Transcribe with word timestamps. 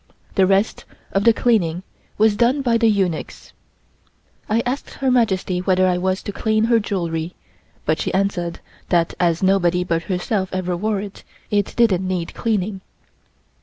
The 0.33 0.47
rest 0.47 0.83
of 1.11 1.25
the 1.25 1.31
cleaning 1.31 1.83
was 2.17 2.35
done 2.35 2.63
by 2.63 2.79
the 2.79 2.89
eunuchs. 2.89 3.53
I 4.49 4.63
asked 4.65 4.95
Her 4.95 5.11
Majesty 5.11 5.59
whether 5.59 5.85
I 5.85 5.99
was 5.99 6.23
to 6.23 6.31
clean 6.31 6.63
her 6.63 6.79
jewelry, 6.79 7.35
but 7.85 7.99
she 7.99 8.11
answered 8.11 8.61
that 8.89 9.13
as 9.19 9.43
nobody 9.43 9.83
but 9.83 10.01
herself 10.09 10.49
ever 10.53 10.75
wore 10.75 10.99
it, 11.01 11.23
it 11.51 11.75
didn't 11.75 12.07
need 12.07 12.33
cleaning. 12.33 12.81